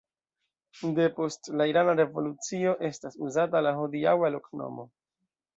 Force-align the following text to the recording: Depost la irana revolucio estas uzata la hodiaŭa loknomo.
Depost 0.99 1.49
la 1.61 1.67
irana 1.73 1.95
revolucio 1.99 2.73
estas 2.91 3.21
uzata 3.29 3.65
la 3.67 3.75
hodiaŭa 3.83 4.33
loknomo. 4.39 4.91